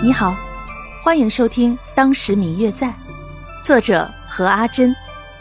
[0.00, 0.32] 你好，
[1.02, 2.86] 欢迎收听《当时明月在》，
[3.64, 4.94] 作者何阿珍，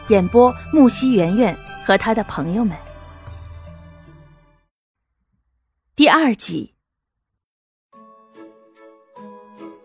[0.08, 2.76] 演播木西圆圆和他的朋友们。
[5.96, 6.74] 第二集，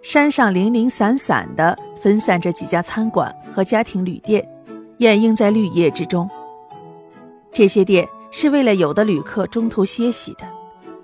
[0.01, 4.49] 山上零零散散的分散着几家餐馆和家庭旅店，
[4.97, 6.29] 掩映在绿叶之中。
[7.53, 10.49] 这些店是为了有的旅客中途歇息的，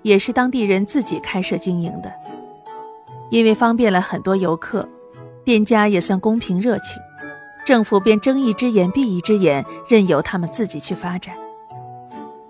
[0.01, 2.11] 也是当地人自己开设经营的。
[3.29, 4.87] 因为方便了很多游客，
[5.43, 7.01] 店家也算公平热情，
[7.65, 11.35] 政府便睁一只眼闭一只眼，任由他们自己去发展。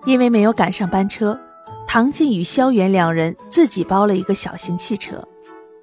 [0.06, 1.38] 因为没有赶上班车，
[1.86, 5.22] 唐静与萧元两人自己包了一个小型汽车，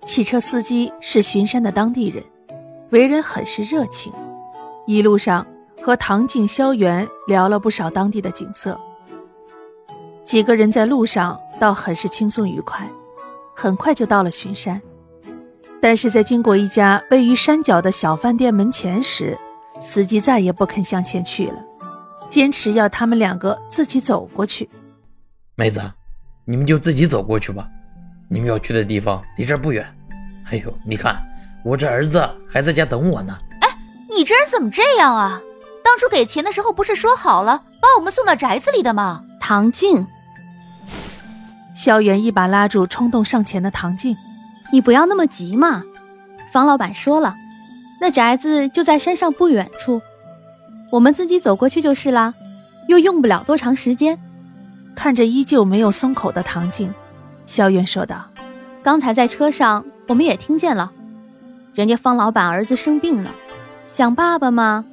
[0.05, 2.25] 汽车司机是巡山的当地人，
[2.91, 4.13] 为人很是热情。
[4.87, 5.47] 一路上
[5.83, 8.81] 和唐静、萧元聊了不少当地的景色，
[10.25, 12.89] 几个人在路上倒很是轻松愉快。
[13.57, 14.81] 很快就到了巡山，
[15.81, 19.37] 但是在经过一家位于山脚的小饭店门前时，
[19.81, 21.65] 司机再也不肯向前去了，
[22.29, 24.69] 坚持要他们两个自己走过去。
[25.55, 25.81] 妹子，
[26.45, 27.67] 你们就自己走过去吧，
[28.29, 29.87] 你们要去的地方离这儿不远。
[30.51, 31.19] 哎呦，你看
[31.65, 33.37] 我这儿子还在家等我呢。
[33.63, 33.79] 哎，
[34.15, 35.41] 你这人怎么这样啊？
[35.83, 39.23] 当初给钱的时候不是说好了把我们送到宅子里的吗？
[39.41, 40.07] 唐静。
[41.77, 44.17] 萧元一把拉住冲动上前的唐静
[44.73, 45.85] ：“你不要那么急嘛，
[46.51, 47.35] 方老板说了，
[48.01, 50.01] 那宅子就在山上不远处，
[50.91, 52.33] 我们自己走过去就是啦，
[52.89, 54.19] 又用不了多长时间。”
[54.97, 56.93] 看着依旧没有松口的唐静，
[57.45, 58.25] 萧元说道
[58.83, 60.91] ：“刚才在车上我们也听见了，
[61.75, 63.31] 人家方老板儿子生病了，
[63.87, 64.87] 想爸爸嘛，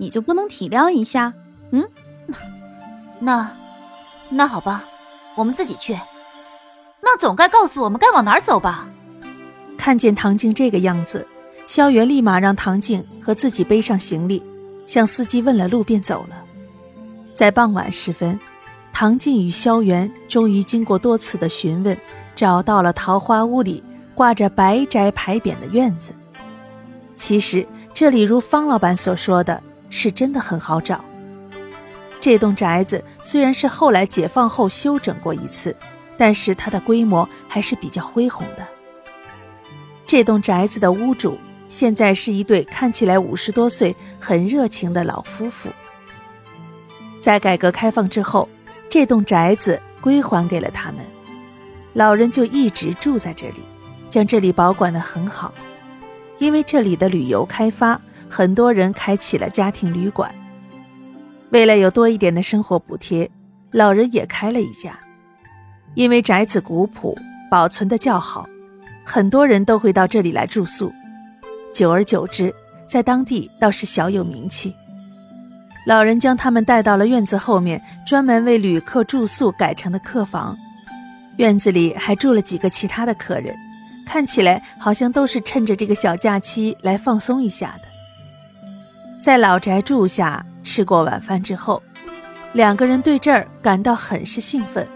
[0.00, 1.32] 你就不能体谅一下？
[1.70, 1.84] 嗯，
[3.20, 3.52] 那，
[4.30, 4.82] 那好吧，
[5.36, 5.96] 我们自己去。”
[7.16, 8.88] 总该告诉我们该往哪儿走吧？
[9.76, 11.26] 看见唐静这个样子，
[11.66, 14.42] 萧元立马让唐静和自己背上行李，
[14.86, 16.36] 向司机问了路便走了。
[17.34, 18.38] 在傍晚时分，
[18.92, 21.96] 唐静与萧元终于经过多次的询问，
[22.34, 23.82] 找到了桃花坞里
[24.14, 26.14] 挂着“白宅”牌匾的院子。
[27.16, 31.04] 其实这里如方老板所说的，是真的很好找。
[32.20, 35.76] 这栋宅子虽然是后来解放后修整过一次。
[36.16, 38.66] 但是它的规模还是比较恢宏的。
[40.06, 41.38] 这栋宅子的屋主
[41.68, 45.68] 现在是一对看起来五十多岁、很热情的老夫妇。
[47.20, 48.48] 在改革开放之后，
[48.88, 51.04] 这栋宅子归还给了他们，
[51.94, 53.60] 老人就一直住在这里，
[54.10, 55.52] 将这里保管得很好。
[56.38, 60.32] 因为这里的旅游开发，很多人开起了家庭旅馆。
[61.50, 63.30] 为了有多一点的生活补贴，
[63.70, 64.98] 老人也开了一家。
[65.94, 67.16] 因为宅子古朴，
[67.50, 68.48] 保存的较好，
[69.04, 70.92] 很多人都会到这里来住宿。
[71.72, 72.52] 久而久之，
[72.88, 74.74] 在当地倒是小有名气。
[75.86, 80.56] 老人将他们带到了院子后面，专门为旅客住宿改成的客房。
[81.36, 83.54] 院子里还住了几个其他的客人，
[84.06, 87.88] 看起来好像都是趁着这个小假期来放松一下的。
[89.20, 91.82] 在老宅住下，吃过晚饭之后，
[92.52, 94.88] 两个人对这儿感到很是兴奋。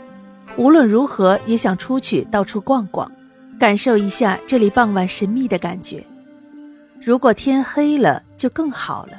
[0.58, 3.10] 无论如何也想出去到处逛逛，
[3.60, 6.04] 感受一下这里傍晚神秘的感觉。
[7.00, 9.12] 如果天黑了就更好了，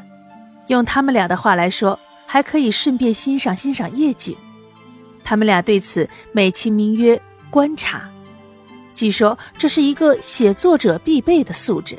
[0.68, 1.98] 用他们俩的话来说，
[2.28, 4.36] 还可以顺便欣赏欣赏夜景。
[5.24, 8.10] 他们俩对此美其名曰“观察”，
[8.94, 11.98] 据说这是一个写作者必备的素质。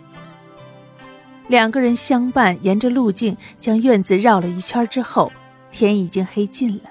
[1.49, 5.33] 两个人相伴，沿着路径将院子绕了一圈之后，
[5.73, 6.91] 天已经黑尽了。